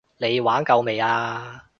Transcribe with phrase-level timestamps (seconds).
[0.17, 1.67] 你玩夠未啊？